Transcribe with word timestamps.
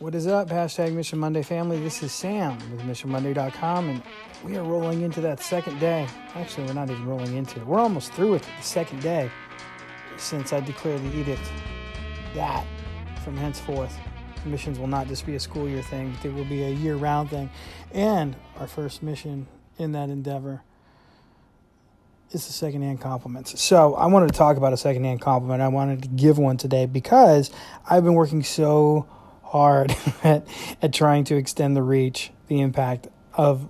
What 0.00 0.14
is 0.14 0.28
up? 0.28 0.48
Hashtag 0.48 0.92
Mission 0.92 1.18
Monday 1.18 1.42
family. 1.42 1.80
This 1.80 2.04
is 2.04 2.12
Sam 2.12 2.56
with 2.70 2.82
MissionMonday.com, 2.82 3.88
and 3.88 4.02
we 4.44 4.56
are 4.56 4.62
rolling 4.62 5.02
into 5.02 5.20
that 5.22 5.40
second 5.40 5.80
day. 5.80 6.06
Actually, 6.36 6.68
we're 6.68 6.74
not 6.74 6.88
even 6.88 7.04
rolling 7.04 7.34
into 7.34 7.58
it. 7.58 7.66
We're 7.66 7.80
almost 7.80 8.12
through 8.12 8.30
with 8.30 8.42
it, 8.42 8.52
the 8.58 8.62
second 8.62 9.02
day 9.02 9.28
since 10.16 10.52
I 10.52 10.60
declared 10.60 11.02
the 11.02 11.18
edict 11.18 11.42
that 12.34 12.64
from 13.24 13.36
henceforth, 13.36 13.98
missions 14.46 14.78
will 14.78 14.86
not 14.86 15.08
just 15.08 15.26
be 15.26 15.34
a 15.34 15.40
school 15.40 15.68
year 15.68 15.82
thing, 15.82 16.12
but 16.12 16.26
it 16.26 16.32
will 16.32 16.44
be 16.44 16.62
a 16.62 16.70
year 16.70 16.94
round 16.94 17.30
thing. 17.30 17.50
And 17.90 18.36
our 18.60 18.68
first 18.68 19.02
mission 19.02 19.48
in 19.78 19.90
that 19.92 20.10
endeavor 20.10 20.62
is 22.30 22.46
the 22.46 22.52
secondhand 22.52 23.00
compliments. 23.00 23.60
So 23.60 23.96
I 23.96 24.06
wanted 24.06 24.28
to 24.28 24.38
talk 24.38 24.58
about 24.58 24.72
a 24.72 24.76
secondhand 24.76 25.20
compliment. 25.20 25.60
I 25.60 25.66
wanted 25.66 26.02
to 26.02 26.08
give 26.08 26.38
one 26.38 26.56
today 26.56 26.86
because 26.86 27.50
I've 27.90 28.04
been 28.04 28.14
working 28.14 28.44
so 28.44 29.08
hard 29.48 29.96
at, 30.22 30.46
at 30.80 30.92
trying 30.92 31.24
to 31.24 31.36
extend 31.36 31.76
the 31.76 31.82
reach, 31.82 32.30
the 32.48 32.60
impact 32.60 33.08
of 33.34 33.68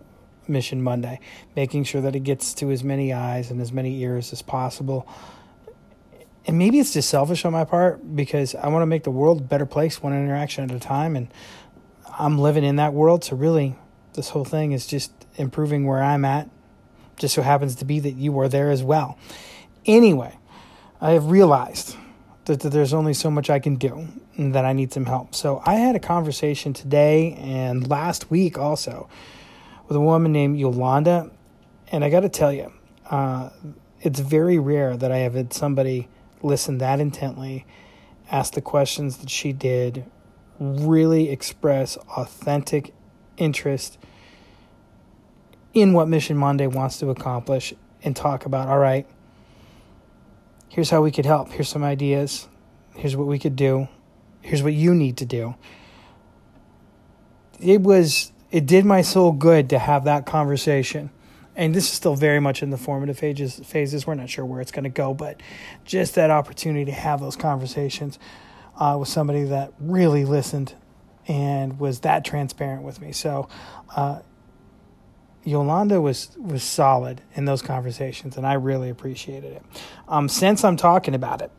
Mission 0.48 0.83
Monday, 0.83 1.20
making 1.55 1.84
sure 1.84 2.01
that 2.01 2.16
it 2.16 2.20
gets 2.20 2.55
to 2.55 2.70
as 2.70 2.83
many 2.83 3.12
eyes 3.12 3.51
and 3.51 3.61
as 3.61 3.73
many 3.73 4.01
ears 4.01 4.33
as 4.33 4.43
possible. 4.43 5.06
And 6.47 6.59
maybe 6.59 6.79
it's 6.79 6.95
just 6.95 7.11
selfish 7.11 7.45
on 7.45 7.53
my 7.53 7.65
part 7.65 8.17
because 8.17 8.55
I 8.55 8.69
want 8.69 8.83
to 8.83 8.87
make 8.87 9.05
the 9.05 9.11
world 9.11 9.41
a 9.41 9.45
better 9.45 9.67
place 9.67 10.03
one 10.03 10.12
interaction 10.12 10.65
at 10.65 10.75
a 10.75 10.80
time. 10.80 11.15
And 11.15 11.29
I'm 12.19 12.39
living 12.39 12.65
in 12.65 12.77
that 12.77 12.95
world. 12.95 13.23
So, 13.23 13.37
really, 13.37 13.77
this 14.15 14.31
whole 14.31 14.47
thing 14.47 14.73
is 14.73 14.87
just 14.87 15.12
improving 15.37 15.87
where 15.87 16.03
I'm 16.03 16.25
at. 16.25 16.48
Just 17.17 17.34
so 17.34 17.42
happens 17.42 17.77
to 17.77 17.84
be 17.84 18.01
that 18.01 18.12
you 18.12 18.39
are 18.41 18.48
there 18.48 18.70
as 18.70 18.83
well. 18.83 19.19
Anyway, 19.84 20.37
I 21.01 21.11
have 21.11 21.31
realized 21.31 21.97
that, 22.48 22.61
that 22.61 22.70
there's 22.70 22.93
only 22.93 23.15
so 23.15 23.30
much 23.30 23.48
I 23.51 23.59
can 23.59 23.77
do 23.77 24.09
and 24.37 24.55
that 24.55 24.65
I 24.65 24.73
need 24.73 24.93
some 24.93 25.05
help. 25.05 25.34
So 25.34 25.62
I 25.65 25.75
had 25.75 25.95
a 25.95 26.01
conversation 26.01 26.73
today 26.73 27.34
and 27.34 27.89
last 27.89 28.30
week 28.30 28.59
also 28.59 29.09
with 29.86 29.97
a 29.97 30.00
woman 30.00 30.33
named 30.33 30.58
Yolanda. 30.58 31.31
And 31.92 32.03
I 32.03 32.11
got 32.11 32.20
to 32.20 32.28
tell 32.28 32.53
you, 32.53 32.73
uh, 33.08 33.50
it's 34.00 34.20
very 34.20 34.58
rare 34.58 34.97
that 34.97 35.12
I 35.12 35.19
have 35.19 35.34
had 35.34 35.53
somebody 35.53 36.08
listen 36.42 36.78
that 36.78 37.00
intently, 37.00 37.67
ask 38.31 38.55
the 38.55 38.61
questions 38.61 39.19
that 39.19 39.30
she 39.30 39.53
did, 39.53 40.05
really 40.58 41.30
express 41.30 41.97
authentic 42.17 42.95
interest 43.36 43.98
in 45.75 45.92
what 45.92 46.08
Mission 46.08 46.36
Monday 46.36 46.67
wants 46.67 46.98
to 46.98 47.11
accomplish, 47.11 47.75
and 48.03 48.14
talk 48.14 48.47
about, 48.47 48.69
all 48.69 48.78
right, 48.78 49.06
here's 50.69 50.91
how 50.91 51.02
we 51.02 51.11
could 51.11 51.27
help. 51.27 51.50
Here's 51.50 51.69
some 51.69 51.84
ideas. 51.84 52.48
Here's 52.94 53.16
what 53.16 53.27
we 53.27 53.38
could 53.38 53.56
do. 53.56 53.88
Here's 54.41 54.62
what 54.62 54.72
you 54.72 54.94
need 54.94 55.16
to 55.19 55.27
do. 55.27 55.55
It 57.61 57.80
was, 57.80 58.33
it 58.50 58.66
did 58.66 58.84
my 58.84 59.02
soul 59.02 59.33
good 59.33 59.70
to 59.70 59.78
have 59.78 60.05
that 60.05 60.27
conversation. 60.27 61.11
And 61.56 61.74
this 61.74 61.84
is 61.84 61.92
still 61.92 62.14
very 62.14 62.41
much 62.41 62.62
in 62.62 62.70
the 62.70 62.77
formative 62.77 63.19
phases. 63.19 63.58
Phases. 63.66 64.06
We're 64.06 64.14
not 64.14 64.30
sure 64.30 64.44
where 64.44 64.61
it's 64.61 64.70
going 64.70 64.84
to 64.84 64.91
go, 64.91 65.12
but 65.12 65.41
just 65.84 66.14
that 66.14 66.30
opportunity 66.30 66.84
to 66.84 66.92
have 66.92 67.20
those 67.20 67.34
conversations 67.34 68.19
uh, 68.78 68.96
with 68.98 69.08
somebody 69.08 69.42
that 69.44 69.72
really 69.80 70.24
listened 70.24 70.74
and 71.27 71.78
was 71.80 72.00
that 72.00 72.24
transparent 72.24 72.83
with 72.83 73.00
me. 73.00 73.12
So, 73.12 73.48
uh, 73.94 74.20
Yolanda 75.49 76.01
was 76.01 76.37
was 76.39 76.63
solid 76.63 77.23
in 77.35 77.47
those 77.47 77.63
conversations, 77.63 78.37
and 78.37 78.47
I 78.47 78.53
really 78.53 78.91
appreciated 78.91 79.53
it. 79.53 79.63
Um, 80.07 80.29
since 80.29 80.63
I'm 80.63 80.77
talking 80.77 81.15
about 81.15 81.41
it, 81.41 81.51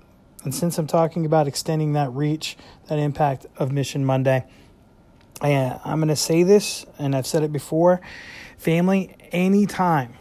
and 0.44 0.54
since 0.54 0.78
I'm 0.78 0.86
talking 0.86 1.26
about 1.26 1.48
extending 1.48 1.94
that 1.94 2.12
reach, 2.12 2.56
that 2.88 3.00
impact 3.00 3.48
of 3.58 3.72
Mission 3.72 4.06
Monday, 4.06 4.46
I, 5.42 5.80
I'm 5.84 5.98
going 5.98 6.10
to 6.10 6.16
say 6.16 6.44
this, 6.44 6.86
and 7.00 7.16
I've 7.16 7.26
said 7.26 7.44
it 7.44 7.52
before, 7.52 8.00
family. 8.58 9.16
Anytime 9.32 10.14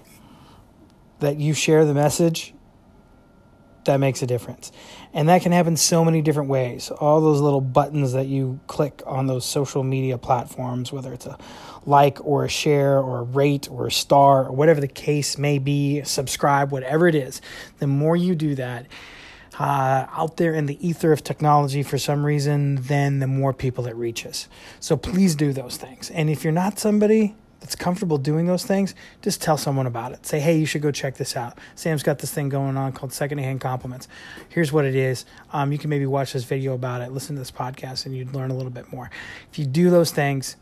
that 1.20 1.36
you 1.38 1.52
share 1.52 1.84
the 1.84 1.94
message, 1.94 2.54
that 3.88 3.98
makes 3.98 4.22
a 4.22 4.26
difference. 4.26 4.70
And 5.12 5.28
that 5.28 5.42
can 5.42 5.52
happen 5.52 5.76
so 5.76 6.04
many 6.04 6.22
different 6.22 6.48
ways. 6.48 6.90
All 6.90 7.20
those 7.20 7.40
little 7.40 7.60
buttons 7.60 8.12
that 8.12 8.26
you 8.26 8.60
click 8.66 9.02
on 9.04 9.26
those 9.26 9.44
social 9.44 9.82
media 9.82 10.16
platforms, 10.16 10.92
whether 10.92 11.12
it's 11.12 11.26
a 11.26 11.36
like 11.84 12.24
or 12.24 12.44
a 12.44 12.48
share 12.48 12.98
or 12.98 13.18
a 13.18 13.22
rate 13.22 13.68
or 13.70 13.86
a 13.86 13.90
star 13.90 14.46
or 14.46 14.52
whatever 14.52 14.80
the 14.80 14.88
case 14.88 15.38
may 15.38 15.58
be, 15.58 16.02
subscribe, 16.04 16.70
whatever 16.70 17.08
it 17.08 17.14
is, 17.14 17.40
the 17.78 17.86
more 17.86 18.16
you 18.16 18.34
do 18.34 18.54
that 18.54 18.86
uh, 19.58 20.06
out 20.12 20.36
there 20.36 20.54
in 20.54 20.66
the 20.66 20.86
ether 20.86 21.12
of 21.12 21.24
technology 21.24 21.82
for 21.82 21.98
some 21.98 22.24
reason, 22.24 22.76
then 22.76 23.18
the 23.18 23.26
more 23.26 23.52
people 23.52 23.86
it 23.86 23.96
reaches. 23.96 24.48
So 24.80 24.96
please 24.96 25.34
do 25.34 25.52
those 25.52 25.76
things. 25.76 26.10
And 26.10 26.30
if 26.30 26.44
you're 26.44 26.52
not 26.52 26.78
somebody 26.78 27.34
that's 27.60 27.74
comfortable 27.74 28.18
doing 28.18 28.46
those 28.46 28.64
things, 28.64 28.94
just 29.22 29.42
tell 29.42 29.56
someone 29.56 29.86
about 29.86 30.12
it. 30.12 30.24
Say, 30.24 30.40
hey, 30.40 30.56
you 30.56 30.66
should 30.66 30.82
go 30.82 30.90
check 30.90 31.16
this 31.16 31.36
out. 31.36 31.58
Sam's 31.74 32.02
got 32.02 32.18
this 32.18 32.32
thing 32.32 32.48
going 32.48 32.76
on 32.76 32.92
called 32.92 33.12
Secondhand 33.12 33.60
Compliments. 33.60 34.08
Here's 34.48 34.72
what 34.72 34.84
it 34.84 34.94
is. 34.94 35.24
Um, 35.52 35.72
you 35.72 35.78
can 35.78 35.90
maybe 35.90 36.06
watch 36.06 36.32
this 36.32 36.44
video 36.44 36.74
about 36.74 37.00
it, 37.00 37.12
listen 37.12 37.34
to 37.36 37.40
this 37.40 37.50
podcast, 37.50 38.06
and 38.06 38.16
you'd 38.16 38.34
learn 38.34 38.50
a 38.50 38.54
little 38.54 38.70
bit 38.70 38.92
more. 38.92 39.10
If 39.50 39.58
you 39.58 39.66
do 39.66 39.90
those 39.90 40.10
things, 40.10 40.56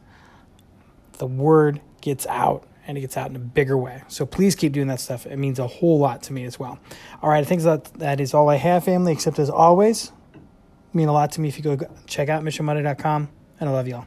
the 1.18 1.26
word 1.26 1.80
gets 2.00 2.26
out 2.26 2.66
and 2.86 2.96
it 2.96 3.00
gets 3.00 3.16
out 3.16 3.30
in 3.30 3.36
a 3.36 3.40
bigger 3.40 3.76
way. 3.76 4.02
So 4.08 4.24
please 4.24 4.54
keep 4.54 4.72
doing 4.72 4.86
that 4.86 5.00
stuff. 5.00 5.26
It 5.26 5.36
means 5.36 5.58
a 5.58 5.66
whole 5.66 5.98
lot 5.98 6.22
to 6.24 6.32
me 6.32 6.44
as 6.44 6.58
well. 6.58 6.78
All 7.20 7.30
right, 7.30 7.40
I 7.40 7.44
think 7.44 7.62
that 7.62 7.84
that 7.94 8.20
is 8.20 8.32
all 8.32 8.48
I 8.48 8.56
have, 8.56 8.84
family, 8.84 9.12
except 9.12 9.38
as 9.38 9.50
always, 9.50 10.12
mean 10.92 11.08
a 11.08 11.12
lot 11.12 11.32
to 11.32 11.40
me 11.40 11.48
if 11.48 11.56
you 11.58 11.62
go 11.62 11.76
check 12.06 12.28
out 12.28 12.42
missionmonday.com, 12.42 13.28
and 13.60 13.68
I 13.68 13.72
love 13.72 13.88
y'all. 13.88 14.06